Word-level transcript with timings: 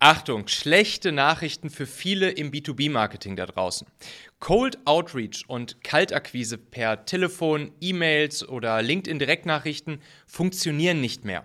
Achtung, 0.00 0.46
schlechte 0.46 1.10
Nachrichten 1.10 1.70
für 1.70 1.84
viele 1.84 2.30
im 2.30 2.52
B2B-Marketing 2.52 3.34
da 3.34 3.46
draußen. 3.46 3.84
Cold 4.38 4.78
Outreach 4.84 5.42
und 5.48 5.82
Kaltakquise 5.82 6.56
per 6.56 7.04
Telefon, 7.04 7.72
E-Mails 7.80 8.48
oder 8.48 8.80
LinkedIn-Direktnachrichten 8.80 10.00
funktionieren 10.24 11.00
nicht 11.00 11.24
mehr. 11.24 11.44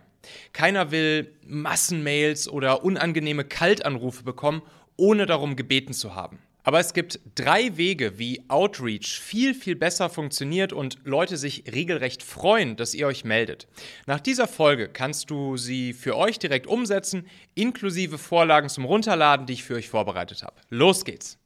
Keiner 0.53 0.91
will 0.91 1.33
Massenmails 1.47 2.47
oder 2.47 2.83
unangenehme 2.83 3.43
Kaltanrufe 3.43 4.23
bekommen, 4.23 4.61
ohne 4.97 5.25
darum 5.25 5.55
gebeten 5.55 5.93
zu 5.93 6.13
haben. 6.13 6.38
Aber 6.66 6.80
es 6.80 6.93
gibt 6.93 7.20
drei 7.36 7.75
Wege, 7.75 8.18
wie 8.18 8.41
Outreach 8.48 9.20
viel, 9.20 9.54
viel 9.54 9.75
besser 9.75 10.09
funktioniert 10.09 10.71
und 10.71 10.97
Leute 11.04 11.36
sich 11.36 11.66
regelrecht 11.70 12.23
freuen, 12.23 12.78
dass 12.78 12.93
ihr 12.93 13.05
euch 13.05 13.25
meldet. 13.25 13.68
Nach 14.05 14.21
dieser 14.21 14.47
Folge 14.47 14.88
kannst 14.88 15.29
du 15.29 15.57
sie 15.57 15.91
für 15.91 16.15
euch 16.15 16.39
direkt 16.39 16.68
umsetzen, 16.68 17.28
inklusive 17.54 18.18
Vorlagen 18.18 18.70
zum 18.70 18.86
Runterladen, 18.86 19.46
die 19.46 19.54
ich 19.54 19.64
für 19.65 19.75
euch 19.75 19.89
vorbereitet 19.89 20.43
habe. 20.43 20.56
Los 20.70 21.04
geht's! 21.04 21.37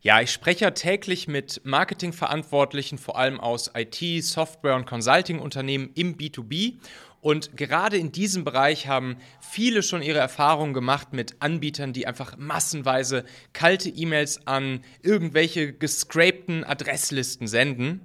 Ja, 0.00 0.20
ich 0.20 0.30
spreche 0.30 0.64
ja 0.64 0.70
täglich 0.70 1.26
mit 1.26 1.60
Marketingverantwortlichen, 1.64 2.98
vor 2.98 3.18
allem 3.18 3.40
aus 3.40 3.72
IT, 3.74 4.24
Software 4.24 4.76
und 4.76 4.86
Consulting-Unternehmen 4.86 5.90
im 5.96 6.16
B2B 6.16 6.76
und 7.20 7.56
gerade 7.56 7.96
in 7.96 8.12
diesem 8.12 8.44
Bereich 8.44 8.86
haben 8.86 9.16
viele 9.40 9.82
schon 9.82 10.02
ihre 10.02 10.18
Erfahrungen 10.18 10.72
gemacht 10.72 11.12
mit 11.12 11.36
Anbietern, 11.40 11.92
die 11.92 12.06
einfach 12.06 12.36
massenweise 12.36 13.24
kalte 13.52 13.88
E-Mails 13.88 14.46
an 14.46 14.84
irgendwelche 15.02 15.72
gescrapten 15.72 16.64
Adresslisten 16.64 17.48
senden 17.48 18.00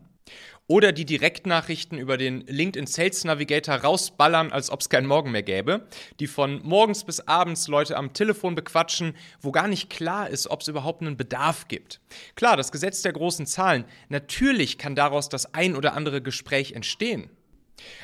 oder 0.67 0.91
die 0.91 1.05
Direktnachrichten 1.05 1.97
über 1.97 2.17
den 2.17 2.41
LinkedIn 2.47 2.87
Sales 2.87 3.23
Navigator 3.25 3.75
rausballern, 3.75 4.51
als 4.51 4.69
ob 4.69 4.81
es 4.81 4.89
keinen 4.89 5.07
Morgen 5.07 5.31
mehr 5.31 5.43
gäbe, 5.43 5.87
die 6.19 6.27
von 6.27 6.61
morgens 6.63 7.03
bis 7.03 7.19
abends 7.19 7.67
Leute 7.67 7.97
am 7.97 8.13
Telefon 8.13 8.55
bequatschen, 8.55 9.13
wo 9.41 9.51
gar 9.51 9.67
nicht 9.67 9.89
klar 9.89 10.29
ist, 10.29 10.47
ob 10.47 10.61
es 10.61 10.69
überhaupt 10.69 11.01
einen 11.01 11.17
Bedarf 11.17 11.67
gibt. 11.67 11.99
Klar, 12.35 12.55
das 12.55 12.71
Gesetz 12.71 13.01
der 13.01 13.13
großen 13.13 13.45
Zahlen, 13.45 13.85
natürlich 14.09 14.77
kann 14.77 14.95
daraus 14.95 15.29
das 15.29 15.53
ein 15.53 15.75
oder 15.75 15.93
andere 15.93 16.21
Gespräch 16.21 16.71
entstehen. 16.71 17.29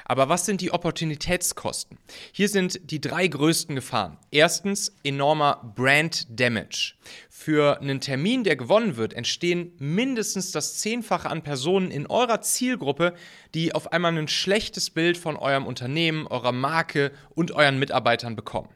Aber 0.05 0.29
was 0.29 0.45
sind 0.45 0.61
die 0.61 0.71
Opportunitätskosten? 0.71 1.97
Hier 2.31 2.49
sind 2.49 2.91
die 2.91 3.01
drei 3.01 3.27
größten 3.27 3.75
Gefahren. 3.75 4.17
Erstens 4.31 4.93
enormer 5.03 5.73
Brand 5.75 6.27
Damage. 6.29 6.95
Für 7.29 7.79
einen 7.79 8.01
Termin, 8.01 8.43
der 8.43 8.55
gewonnen 8.55 8.97
wird, 8.97 9.13
entstehen 9.13 9.73
mindestens 9.77 10.51
das 10.51 10.77
Zehnfache 10.79 11.29
an 11.29 11.43
Personen 11.43 11.91
in 11.91 12.07
eurer 12.07 12.41
Zielgruppe, 12.41 13.13
die 13.53 13.73
auf 13.73 13.93
einmal 13.93 14.17
ein 14.17 14.27
schlechtes 14.27 14.89
Bild 14.89 15.17
von 15.17 15.37
eurem 15.37 15.65
Unternehmen, 15.65 16.27
eurer 16.27 16.51
Marke 16.51 17.11
und 17.29 17.51
euren 17.51 17.79
Mitarbeitern 17.79 18.35
bekommen. 18.35 18.69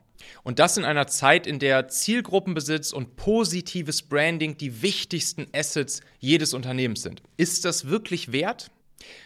Und 0.44 0.60
das 0.60 0.78
in 0.78 0.86
einer 0.86 1.08
Zeit, 1.08 1.48
in 1.48 1.60
der 1.60 1.88
Zielgruppenbesitz 1.88 2.94
und 2.94 3.16
positives 3.16 4.04
Branding 4.04 4.58
die 4.58 4.82
wichtigsten 4.82 5.48
Assets 5.54 6.02
jedes 6.20 6.54
Unternehmens 6.54 7.02
sind. 7.02 7.22
Ist 7.38 7.66
das 7.66 7.88
wirklich 7.88 8.32
wert? 8.32 8.72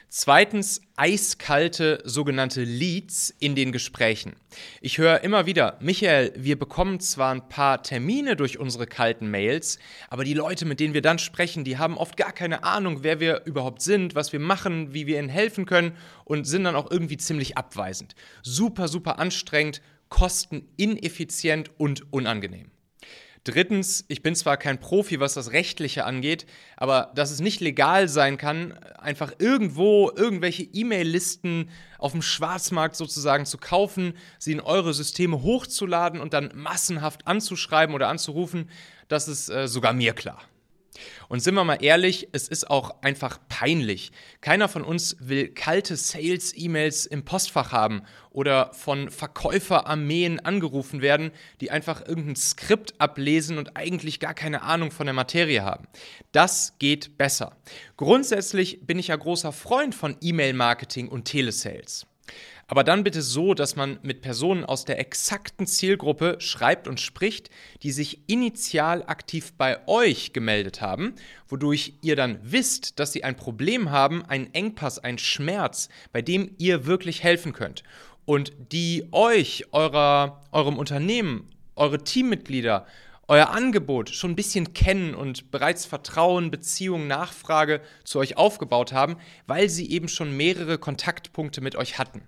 Zweitens 0.10 0.82
eiskalte 0.96 2.02
sogenannte 2.06 2.64
Leads 2.64 3.36
in 3.40 3.56
den 3.56 3.74
Gesprächen. 3.74 4.38
Ich 4.80 4.98
höre 5.00 5.22
immer 5.22 5.46
wieder, 5.46 5.78
Michael, 5.82 6.32
wir 6.38 6.58
bekommen 6.58 7.02
zwar 7.02 7.34
ein 7.34 7.50
paar 7.50 7.84
Termine 7.84 8.38
durch 8.38 8.58
unsere 8.58 8.88
kalten 8.88 9.30
Mails, 9.30 9.80
aber 10.10 10.24
die 10.24 10.34
Leute, 10.34 10.66
mit 10.66 10.80
denen 10.80 10.94
wir 10.94 11.02
dann 11.02 11.20
sprechen, 11.20 11.66
die 11.66 11.78
haben 11.78 11.98
oft 11.98 12.16
gar 12.16 12.32
keine 12.32 12.64
Ahnung, 12.64 13.04
wer 13.04 13.20
wir 13.20 13.44
überhaupt 13.46 13.82
sind, 13.82 14.16
was 14.16 14.32
wir 14.32 14.40
machen, 14.40 14.94
wie 14.94 15.08
wir 15.08 15.20
ihnen 15.20 15.28
helfen 15.28 15.66
können 15.66 15.98
und 16.24 16.46
sind 16.46 16.64
dann 16.64 16.78
auch 16.78 16.90
irgendwie 16.90 17.18
ziemlich 17.18 17.58
abweisend. 17.58 18.16
Super, 18.42 18.88
super 18.88 19.20
anstrengend, 19.20 19.82
kostenineffizient 20.08 21.72
und 21.78 22.14
unangenehm. 22.14 22.72
Drittens, 23.48 24.04
ich 24.10 24.22
bin 24.22 24.36
zwar 24.36 24.58
kein 24.58 24.78
Profi, 24.78 25.22
was 25.22 25.34
das 25.34 25.54
Rechtliche 25.54 26.04
angeht, 26.04 26.46
aber 26.76 27.14
dass 27.16 27.32
es 27.32 27.40
nicht 27.40 27.62
legal 27.62 28.10
sein 28.10 28.38
kann, 28.38 28.74
einfach 28.98 29.32
irgendwo 29.40 30.12
irgendwelche 30.14 30.64
E-Mail-Listen 30.64 31.70
auf 31.98 32.12
dem 32.12 32.22
Schwarzmarkt 32.22 32.98
sozusagen 32.98 33.46
zu 33.46 33.58
kaufen, 33.58 34.16
sie 34.38 34.52
in 34.52 34.60
eure 34.60 34.94
Systeme 34.94 35.44
hochzuladen 35.44 36.20
und 36.20 36.34
dann 36.34 36.52
massenhaft 36.56 37.26
anzuschreiben 37.26 37.96
oder 37.96 38.10
anzurufen, 38.10 38.70
das 39.08 39.30
ist 39.30 39.48
äh, 39.48 39.70
sogar 39.70 39.94
mir 39.94 40.12
klar. 40.12 40.42
Und 41.30 41.42
sind 41.42 41.54
wir 41.54 41.64
mal 41.64 41.84
ehrlich, 41.84 42.30
es 42.32 42.48
ist 42.48 42.70
auch 42.70 43.02
einfach 43.02 43.40
peinlich. 43.50 44.12
Keiner 44.42 44.68
von 44.68 44.84
uns 44.84 45.18
will 45.20 45.50
kalte 45.50 45.96
Sales-E-Mails 45.96 47.06
im 47.06 47.24
Postfach 47.24 47.72
haben 47.72 48.02
oder 48.32 48.74
von 48.74 49.10
Verkäuferarmeen 49.12 50.40
angerufen 50.40 51.02
werden, 51.02 51.32
die 51.62 51.72
einfach 51.72 52.08
irgendein 52.08 52.36
Skript 52.36 53.00
ablesen 53.00 53.58
und 53.58 53.78
eigentlich 53.78 54.20
gar 54.20 54.34
keine 54.34 54.64
Ahnung 54.64 54.92
von 54.92 55.06
der 55.06 55.14
Materie 55.14 55.64
haben. 55.64 55.88
Das 56.32 56.74
geht 56.80 57.18
besser. 57.18 57.56
Grundsätzlich 57.98 58.86
bin 58.88 58.98
ich 58.98 59.10
ja 59.10 59.16
großer 59.16 59.52
Freund 59.52 59.94
von 59.94 60.18
E-Mail-Marketing 60.22 61.10
und 61.10 61.26
Telesales. 61.26 62.07
Aber 62.70 62.84
dann 62.84 63.06
bitte 63.06 63.22
so, 63.22 63.54
dass 63.54 63.78
man 63.78 63.98
mit 64.02 64.22
Personen 64.22 64.66
aus 64.66 64.84
der 64.84 65.00
exakten 65.00 65.66
Zielgruppe 65.68 66.36
schreibt 66.40 66.90
und 66.90 67.00
spricht, 67.00 67.50
die 67.82 67.92
sich 67.92 68.20
initial 68.28 69.04
aktiv 69.04 69.54
bei 69.58 69.88
euch 69.88 70.34
gemeldet 70.34 70.82
haben, 70.82 71.16
wodurch 71.48 71.94
ihr 72.02 72.18
dann 72.18 72.40
wisst, 72.44 73.00
dass 73.00 73.14
sie 73.14 73.24
ein 73.24 73.38
Problem 73.38 73.90
haben, 73.90 74.26
einen 74.26 74.54
Engpass, 74.54 75.00
einen 75.00 75.18
Schmerz, 75.18 75.88
bei 76.12 76.22
dem 76.22 76.56
ihr 76.58 76.86
wirklich 76.86 77.24
helfen 77.24 77.54
könnt. 77.54 77.84
Und 78.26 78.52
die 78.74 79.08
euch, 79.14 79.68
eurer, 79.72 80.44
eurem 80.52 80.78
Unternehmen, 80.78 81.48
eure 81.78 82.04
Teammitglieder, 82.04 82.86
euer 83.30 83.50
Angebot 83.50 84.10
schon 84.10 84.32
ein 84.32 84.36
bisschen 84.36 84.74
kennen 84.74 85.16
und 85.16 85.52
bereits 85.52 85.86
Vertrauen, 85.86 86.52
Beziehung, 86.52 87.08
Nachfrage 87.08 87.80
zu 88.04 88.20
euch 88.20 88.36
aufgebaut 88.36 88.92
haben, 88.92 89.16
weil 89.48 89.70
sie 89.70 89.90
eben 89.90 90.10
schon 90.10 90.36
mehrere 90.36 90.78
Kontaktpunkte 90.78 91.62
mit 91.62 91.78
euch 91.78 91.98
hatten. 91.98 92.24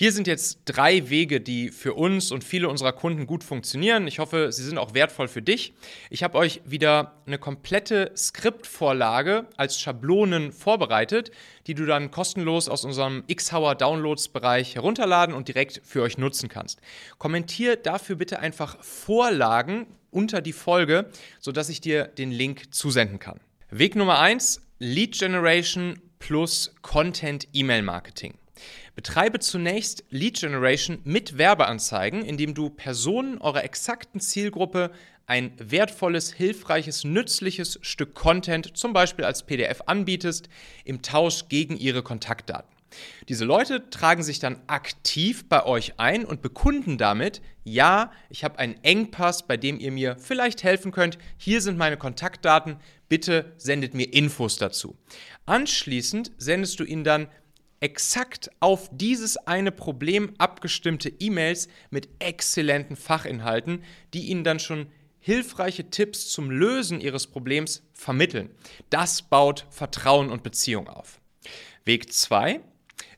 Hier 0.00 0.12
sind 0.12 0.28
jetzt 0.28 0.60
drei 0.64 1.10
Wege, 1.10 1.40
die 1.40 1.70
für 1.70 1.94
uns 1.94 2.30
und 2.30 2.44
viele 2.44 2.68
unserer 2.68 2.92
Kunden 2.92 3.26
gut 3.26 3.42
funktionieren. 3.42 4.06
Ich 4.06 4.20
hoffe, 4.20 4.52
sie 4.52 4.62
sind 4.62 4.78
auch 4.78 4.94
wertvoll 4.94 5.26
für 5.26 5.42
dich. 5.42 5.74
Ich 6.08 6.22
habe 6.22 6.38
euch 6.38 6.60
wieder 6.64 7.20
eine 7.26 7.36
komplette 7.36 8.12
Skriptvorlage 8.16 9.48
als 9.56 9.80
Schablonen 9.80 10.52
vorbereitet, 10.52 11.32
die 11.66 11.74
du 11.74 11.84
dann 11.84 12.12
kostenlos 12.12 12.68
aus 12.68 12.84
unserem 12.84 13.24
Xhauer 13.26 13.74
Downloads 13.74 14.28
Bereich 14.28 14.76
herunterladen 14.76 15.34
und 15.34 15.48
direkt 15.48 15.80
für 15.84 16.02
euch 16.02 16.16
nutzen 16.16 16.48
kannst. 16.48 16.80
Kommentier 17.18 17.74
dafür 17.74 18.14
bitte 18.14 18.38
einfach 18.38 18.80
Vorlagen 18.84 19.88
unter 20.12 20.40
die 20.40 20.52
Folge, 20.52 21.10
sodass 21.40 21.70
ich 21.70 21.80
dir 21.80 22.04
den 22.04 22.30
Link 22.30 22.72
zusenden 22.72 23.18
kann. 23.18 23.40
Weg 23.72 23.96
Nummer 23.96 24.20
eins: 24.20 24.62
Lead 24.78 25.18
Generation 25.18 26.00
plus 26.20 26.72
Content 26.82 27.48
E-Mail 27.52 27.82
Marketing. 27.82 28.34
Betreibe 28.94 29.38
zunächst 29.38 30.04
Lead 30.10 30.40
Generation 30.40 30.98
mit 31.04 31.38
Werbeanzeigen, 31.38 32.24
indem 32.24 32.54
du 32.54 32.70
Personen 32.70 33.38
eurer 33.38 33.64
exakten 33.64 34.20
Zielgruppe 34.20 34.90
ein 35.26 35.52
wertvolles, 35.58 36.32
hilfreiches, 36.32 37.04
nützliches 37.04 37.78
Stück 37.82 38.14
Content, 38.14 38.76
zum 38.76 38.92
Beispiel 38.92 39.24
als 39.24 39.44
PDF, 39.44 39.82
anbietest, 39.86 40.48
im 40.84 41.02
Tausch 41.02 41.48
gegen 41.48 41.76
ihre 41.76 42.02
Kontaktdaten. 42.02 42.78
Diese 43.28 43.44
Leute 43.44 43.90
tragen 43.90 44.22
sich 44.22 44.38
dann 44.38 44.62
aktiv 44.66 45.46
bei 45.48 45.66
euch 45.66 45.98
ein 45.98 46.24
und 46.24 46.40
bekunden 46.40 46.96
damit, 46.96 47.42
ja, 47.64 48.12
ich 48.30 48.44
habe 48.44 48.58
einen 48.58 48.82
Engpass, 48.82 49.46
bei 49.46 49.58
dem 49.58 49.78
ihr 49.78 49.92
mir 49.92 50.16
vielleicht 50.18 50.62
helfen 50.62 50.90
könnt. 50.90 51.18
Hier 51.36 51.60
sind 51.60 51.76
meine 51.76 51.98
Kontaktdaten. 51.98 52.76
Bitte 53.10 53.52
sendet 53.58 53.92
mir 53.92 54.12
Infos 54.12 54.56
dazu. 54.56 54.96
Anschließend 55.44 56.32
sendest 56.38 56.80
du 56.80 56.84
ihnen 56.84 57.04
dann 57.04 57.28
exakt 57.80 58.50
auf 58.60 58.88
dieses 58.92 59.36
eine 59.36 59.72
Problem 59.72 60.34
abgestimmte 60.38 61.08
E-Mails 61.08 61.68
mit 61.90 62.08
exzellenten 62.18 62.96
Fachinhalten, 62.96 63.84
die 64.14 64.26
Ihnen 64.26 64.44
dann 64.44 64.58
schon 64.58 64.88
hilfreiche 65.20 65.90
Tipps 65.90 66.28
zum 66.28 66.50
Lösen 66.50 67.00
Ihres 67.00 67.26
Problems 67.26 67.82
vermitteln. 67.92 68.50
Das 68.90 69.22
baut 69.22 69.66
Vertrauen 69.70 70.30
und 70.30 70.42
Beziehung 70.42 70.88
auf. 70.88 71.20
Weg 71.84 72.12
2. 72.12 72.60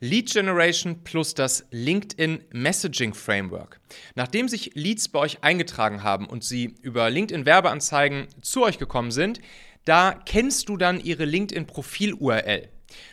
Lead 0.01 0.33
Generation 0.33 1.05
plus 1.05 1.35
das 1.35 1.67
LinkedIn 1.71 2.45
Messaging 2.53 3.15
Framework. 3.15 3.81
Nachdem 4.15 4.49
sich 4.49 4.73
Leads 4.75 5.09
bei 5.09 5.19
euch 5.19 5.43
eingetragen 5.43 6.03
haben 6.03 6.27
und 6.27 6.43
sie 6.43 6.75
über 6.83 7.11
LinkedIn 7.11 7.47
Werbeanzeigen 7.47 8.29
zu 8.41 8.63
euch 8.63 8.79
gekommen 8.79 9.11
sind, 9.11 9.41
da 9.85 10.13
kennst 10.25 10.69
du 10.69 10.77
dann 10.77 11.01
ihre 11.01 11.25
LinkedIn 11.25 11.67
Profil 11.67 12.15
URL. 12.15 12.69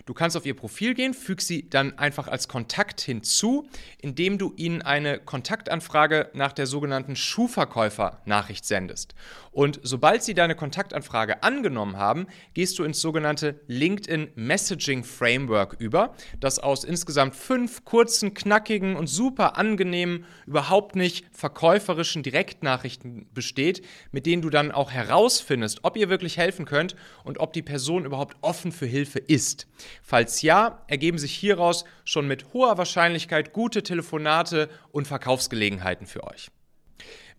Du 0.06 0.14
kannst 0.14 0.38
auf 0.38 0.46
ihr 0.46 0.56
Profil 0.56 0.94
gehen, 0.94 1.14
füg 1.14 1.42
sie 1.42 1.70
dann 1.70 1.98
einfach 1.98 2.28
als 2.28 2.48
Kontakt 2.48 3.02
hinzu, 3.02 3.68
indem 4.00 4.38
du 4.38 4.54
ihnen 4.56 4.82
eine 4.82 5.20
Kontaktanfrage 5.20 6.30
nach 6.34 6.54
der 6.54 6.68
sogenannten 6.68 7.16
Schuhverkäufer-Nachricht 7.16 8.66
sendest. 8.66 9.16
Und 9.52 9.80
sobald 9.82 10.22
sie 10.22 10.36
deine 10.36 10.54
Kontaktanfrage 10.54 11.42
angenommen 11.42 11.98
haben, 11.98 12.28
gehst 12.54 12.78
du 12.78 12.84
ins 12.84 13.02
sogenannte 13.02 13.60
LinkedIn 13.68 14.30
Messaging 14.36 15.04
Framework 15.04 15.76
über, 15.80 16.14
das 16.40 16.60
aus 16.60 16.84
insgesamt 16.84 17.36
fünf 17.36 17.84
kurzen, 17.84 18.36
knackigen 18.36 18.96
und 18.96 19.08
super 19.08 19.58
angenehmen, 19.58 20.26
überhaupt 20.46 20.96
nicht 20.96 21.26
verkäuferischen 21.32 22.22
Direktnachrichten 22.22 23.28
besteht, 23.34 23.84
mit 24.12 24.26
denen 24.26 24.42
du 24.42 24.50
dann 24.50 24.72
auch 24.72 24.92
herausfindest, 24.92 25.80
ob 25.84 25.98
ihr 25.98 26.10
wirklich 26.10 26.38
helfen 26.38 26.66
könnt 26.66 26.96
und 27.24 27.40
ob 27.40 27.54
die 27.54 27.64
Person 27.64 28.06
überhaupt 28.06 28.38
offen 28.42 28.72
für 28.72 28.86
Hilfe 28.86 29.20
ist. 29.20 29.67
Falls 30.02 30.42
ja, 30.42 30.84
ergeben 30.88 31.18
sich 31.18 31.34
hieraus 31.34 31.86
schon 32.06 32.28
mit 32.28 32.54
hoher 32.54 32.78
Wahrscheinlichkeit 32.78 33.54
gute 33.54 33.84
Telefonate 33.84 34.70
und 34.92 35.08
Verkaufsgelegenheiten 35.08 36.08
für 36.08 36.24
euch. 36.24 36.50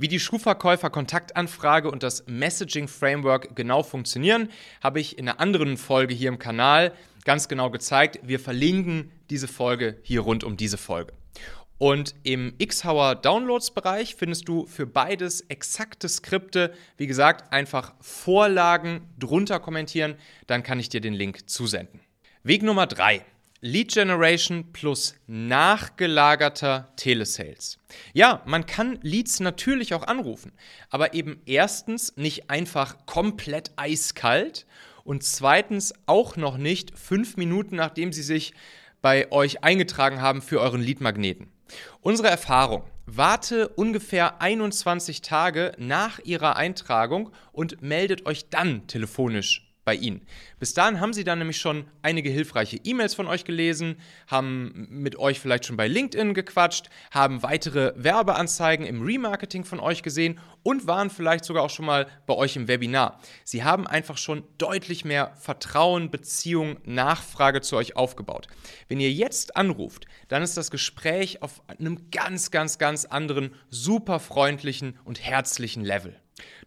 Wie 0.01 0.09
die 0.09 0.21
Schuhverkäufer-Kontaktanfrage 0.21 1.91
und 1.91 2.05
das 2.05 2.25
Messaging-Framework 2.29 3.57
genau 3.57 3.83
funktionieren, 3.83 4.49
habe 4.81 5.01
ich 5.01 5.19
in 5.19 5.29
einer 5.29 5.41
anderen 5.41 5.77
Folge 5.77 6.15
hier 6.15 6.29
im 6.29 6.39
Kanal 6.39 6.93
ganz 7.25 7.49
genau 7.49 7.71
gezeigt. 7.71 8.21
Wir 8.23 8.39
verlinken 8.39 9.11
diese 9.29 9.49
Folge 9.49 9.99
hier 10.03 10.21
rund 10.21 10.45
um 10.45 10.57
diese 10.57 10.79
Folge. 10.79 11.13
Und 11.79 12.15
im 12.25 12.57
Xhauer 12.59 13.15
Downloads-Bereich 13.17 14.17
findest 14.17 14.49
du 14.49 14.67
für 14.67 14.87
beides 14.87 15.43
exakte 15.43 16.09
Skripte. 16.09 16.73
Wie 16.97 17.07
gesagt, 17.07 17.53
einfach 17.53 17.95
Vorlagen 18.01 19.03
drunter 19.19 19.61
kommentieren, 19.61 20.17
dann 20.49 20.65
kann 20.65 20.81
ich 20.81 20.89
dir 20.89 21.01
den 21.01 21.15
Link 21.15 21.49
zusenden. 21.49 22.01
Weg 22.45 22.63
Nummer 22.63 22.87
drei. 22.87 23.25
Lead 23.61 23.93
Generation 23.93 24.73
plus 24.73 25.17
nachgelagerter 25.27 26.93
Telesales. 26.95 27.81
Ja, 28.13 28.43
man 28.47 28.67
kann 28.67 29.01
Leads 29.03 29.41
natürlich 29.41 29.93
auch 29.95 30.05
anrufen, 30.05 30.53
aber 30.89 31.15
eben 31.15 31.43
erstens 31.47 32.17
nicht 32.17 32.49
einfach 32.49 33.07
komplett 33.07 33.73
eiskalt 33.75 34.67
und 35.03 35.25
zweitens 35.25 35.93
auch 36.07 36.37
noch 36.37 36.57
nicht 36.57 36.97
fünf 36.97 37.37
Minuten 37.37 37.75
nachdem 37.75 38.13
sie 38.13 38.23
sich 38.23 38.55
bei 39.03 39.33
euch 39.33 39.65
eingetragen 39.65 40.21
haben 40.21 40.41
für 40.41 40.61
euren 40.61 40.81
Lead-Magneten. 40.81 41.49
Unsere 42.01 42.29
Erfahrung. 42.29 42.85
Warte 43.07 43.69
ungefähr 43.71 44.41
21 44.41 45.23
Tage 45.23 45.73
nach 45.79 46.21
Ihrer 46.21 46.57
Eintragung 46.57 47.33
und 47.51 47.83
meldet 47.83 48.27
euch 48.27 48.49
dann 48.51 48.87
telefonisch 48.87 49.68
bei 49.89 49.95
Ihnen. 49.95 50.21
Bis 50.59 50.75
dahin 50.75 51.01
haben 51.01 51.15
Sie 51.15 51.25
dann 51.25 51.39
nämlich 51.39 51.57
schon 51.57 51.87
einige 52.03 52.29
hilfreiche 52.29 52.77
E-Mails 52.85 53.15
von 53.15 53.27
euch 53.27 53.47
gelesen, 53.47 53.97
haben 54.27 54.87
mit 54.91 55.17
euch 55.17 55.41
vielleicht 55.41 55.65
schon 55.65 55.79
bei 55.79 55.89
LinkedIn 55.89 56.35
gequatscht, 56.35 56.91
haben 57.11 57.43
weitere 57.43 57.95
Werbeanzeigen 57.97 58.85
im 58.85 59.01
Remarketing 59.01 59.65
von 59.65 59.81
euch 59.81 60.03
gesehen 60.03 60.41
und 60.63 60.87
waren 60.87 61.09
vielleicht 61.09 61.47
sogar 61.47 61.63
auch 61.63 61.71
schon 61.71 61.87
mal 61.87 62.07
bei 62.27 62.35
euch 62.35 62.55
im 62.57 62.69
Webinar. 62.69 63.19
Sie 63.45 63.65
haben 63.65 63.87
einfach 63.87 64.19
schon 64.19 64.45
deutlich 64.59 65.07
mehr 65.07 65.33
Vertrauen, 65.41 66.11
Beziehung, 66.11 66.77
Nachfrage 66.85 67.63
zu 67.63 67.77
euch 67.77 67.97
aufgebaut. 67.97 68.47
Wenn 68.89 69.01
ihr 69.01 69.11
jetzt 69.11 69.57
anruft, 69.57 70.05
dann 70.29 70.43
ist 70.43 70.59
das 70.59 70.71
Gespräch 70.71 71.41
auf 71.41 71.63
einem 71.67 72.11
ganz, 72.11 72.51
ganz, 72.51 72.77
ganz 72.77 73.07
anderen, 73.07 73.55
super 73.71 74.21
freundlichen 74.21 74.99
und 75.07 75.25
herzlichen 75.25 75.83
Level. 75.83 76.15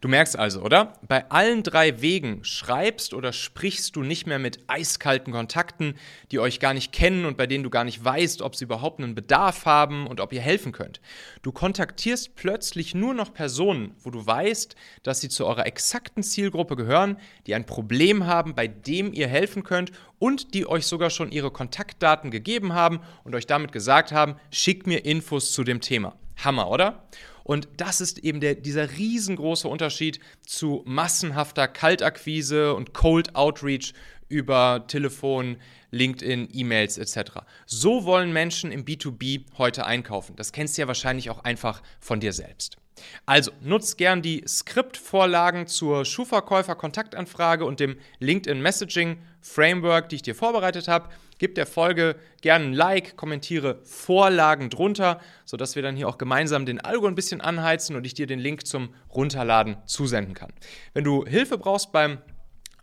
Du 0.00 0.08
merkst 0.08 0.36
also, 0.36 0.62
oder? 0.62 0.94
Bei 1.06 1.30
allen 1.30 1.62
drei 1.62 2.00
Wegen 2.02 2.44
schreibst 2.44 3.14
oder 3.14 3.32
sprichst 3.32 3.94
du 3.94 4.02
nicht 4.02 4.26
mehr 4.26 4.38
mit 4.38 4.58
eiskalten 4.66 5.32
Kontakten, 5.32 5.94
die 6.30 6.40
euch 6.40 6.58
gar 6.58 6.74
nicht 6.74 6.92
kennen 6.92 7.24
und 7.24 7.36
bei 7.36 7.46
denen 7.46 7.62
du 7.62 7.70
gar 7.70 7.84
nicht 7.84 8.04
weißt, 8.04 8.42
ob 8.42 8.56
sie 8.56 8.64
überhaupt 8.64 9.00
einen 9.00 9.14
Bedarf 9.14 9.64
haben 9.64 10.06
und 10.06 10.20
ob 10.20 10.32
ihr 10.32 10.40
helfen 10.40 10.72
könnt. 10.72 11.00
Du 11.42 11.52
kontaktierst 11.52 12.34
plötzlich 12.34 12.94
nur 12.94 13.14
noch 13.14 13.32
Personen, 13.32 13.94
wo 14.02 14.10
du 14.10 14.26
weißt, 14.26 14.74
dass 15.04 15.20
sie 15.20 15.28
zu 15.28 15.46
eurer 15.46 15.66
exakten 15.66 16.22
Zielgruppe 16.22 16.74
gehören, 16.74 17.16
die 17.46 17.54
ein 17.54 17.66
Problem 17.66 18.26
haben, 18.26 18.54
bei 18.54 18.66
dem 18.66 19.12
ihr 19.12 19.28
helfen 19.28 19.62
könnt 19.62 19.92
und 20.18 20.54
die 20.54 20.66
euch 20.66 20.86
sogar 20.86 21.10
schon 21.10 21.30
ihre 21.30 21.50
Kontaktdaten 21.50 22.30
gegeben 22.30 22.74
haben 22.74 23.00
und 23.24 23.34
euch 23.34 23.46
damit 23.46 23.72
gesagt 23.72 24.12
haben, 24.12 24.36
schickt 24.50 24.86
mir 24.86 25.04
Infos 25.04 25.52
zu 25.52 25.64
dem 25.64 25.80
Thema. 25.80 26.16
Hammer, 26.36 26.68
oder? 26.68 27.04
Und 27.44 27.68
das 27.76 28.00
ist 28.00 28.18
eben 28.18 28.40
der, 28.40 28.54
dieser 28.54 28.90
riesengroße 28.96 29.68
Unterschied 29.68 30.20
zu 30.46 30.82
massenhafter 30.84 31.68
Kaltakquise 31.68 32.74
und 32.74 32.92
Cold 32.94 33.34
Outreach 33.34 33.94
über 34.28 34.84
Telefon, 34.88 35.58
LinkedIn, 35.90 36.48
E-Mails 36.52 36.98
etc. 36.98 37.40
So 37.66 38.04
wollen 38.04 38.32
Menschen 38.32 38.72
im 38.72 38.84
B2B 38.84 39.44
heute 39.58 39.84
einkaufen. 39.86 40.36
Das 40.36 40.52
kennst 40.52 40.76
du 40.76 40.82
ja 40.82 40.88
wahrscheinlich 40.88 41.30
auch 41.30 41.44
einfach 41.44 41.82
von 42.00 42.18
dir 42.18 42.32
selbst. 42.32 42.78
Also 43.26 43.50
nutzt 43.60 43.98
gern 43.98 44.22
die 44.22 44.44
Skriptvorlagen 44.46 45.66
zur 45.66 46.04
Schuhverkäufer-Kontaktanfrage 46.04 47.64
und 47.64 47.80
dem 47.80 47.96
LinkedIn 48.20 48.60
Messaging 48.60 49.18
Framework, 49.40 50.08
die 50.08 50.16
ich 50.16 50.22
dir 50.22 50.34
vorbereitet 50.34 50.88
habe. 50.88 51.08
Gib 51.42 51.56
der 51.56 51.66
Folge 51.66 52.14
gerne 52.40 52.66
ein 52.66 52.72
Like, 52.72 53.16
kommentiere 53.16 53.80
Vorlagen 53.82 54.70
drunter, 54.70 55.20
sodass 55.44 55.74
wir 55.74 55.82
dann 55.82 55.96
hier 55.96 56.08
auch 56.08 56.16
gemeinsam 56.16 56.66
den 56.66 56.78
Algo 56.78 57.08
ein 57.08 57.16
bisschen 57.16 57.40
anheizen 57.40 57.96
und 57.96 58.06
ich 58.06 58.14
dir 58.14 58.28
den 58.28 58.38
Link 58.38 58.64
zum 58.64 58.94
Runterladen 59.12 59.76
zusenden 59.86 60.34
kann. 60.34 60.52
Wenn 60.94 61.02
du 61.02 61.26
Hilfe 61.26 61.58
brauchst 61.58 61.90
beim 61.90 62.18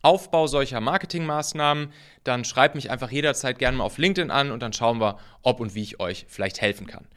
Aufbau 0.02 0.48
solcher 0.48 0.82
Marketingmaßnahmen, 0.82 1.94
dann 2.26 2.44
schreib 2.44 2.76
mich 2.76 2.92
einfach 2.92 3.12
jederzeit 3.12 3.60
gerne 3.60 3.78
mal 3.78 3.86
auf 3.86 3.98
LinkedIn 3.98 4.30
an 4.30 4.52
und 4.52 4.62
dann 4.62 4.74
schauen 4.74 5.00
wir, 5.00 5.20
ob 5.42 5.62
und 5.62 5.74
wie 5.74 5.84
ich 5.84 6.02
euch 6.02 6.26
vielleicht 6.28 6.60
helfen 6.60 6.86
kann. 6.86 7.08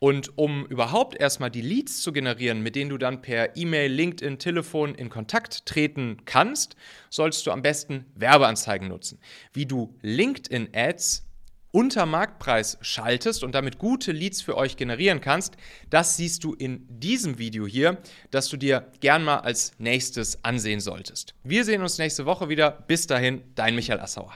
Und 0.00 0.38
um 0.38 0.64
überhaupt 0.66 1.20
erstmal 1.20 1.50
die 1.50 1.60
Leads 1.60 2.00
zu 2.00 2.12
generieren, 2.12 2.62
mit 2.62 2.74
denen 2.74 2.88
du 2.88 2.96
dann 2.96 3.20
per 3.20 3.54
E-Mail, 3.56 3.92
LinkedIn, 3.92 4.38
Telefon 4.38 4.94
in 4.94 5.10
Kontakt 5.10 5.66
treten 5.66 6.22
kannst, 6.24 6.74
solltest 7.10 7.46
du 7.46 7.50
am 7.50 7.60
besten 7.60 8.06
Werbeanzeigen 8.14 8.88
nutzen. 8.88 9.20
Wie 9.52 9.66
du 9.66 9.94
LinkedIn-Ads 10.00 11.26
unter 11.70 12.06
Marktpreis 12.06 12.78
schaltest 12.80 13.44
und 13.44 13.54
damit 13.54 13.78
gute 13.78 14.12
Leads 14.12 14.40
für 14.40 14.56
euch 14.56 14.78
generieren 14.78 15.20
kannst, 15.20 15.56
das 15.90 16.16
siehst 16.16 16.44
du 16.44 16.54
in 16.54 16.86
diesem 16.88 17.38
Video 17.38 17.66
hier, 17.66 17.98
das 18.30 18.48
du 18.48 18.56
dir 18.56 18.90
gern 19.00 19.22
mal 19.22 19.40
als 19.40 19.72
nächstes 19.78 20.42
ansehen 20.42 20.80
solltest. 20.80 21.34
Wir 21.44 21.64
sehen 21.64 21.82
uns 21.82 21.98
nächste 21.98 22.24
Woche 22.24 22.48
wieder. 22.48 22.70
Bis 22.70 23.06
dahin, 23.06 23.42
dein 23.54 23.74
Michael 23.74 24.00
Assauer. 24.00 24.34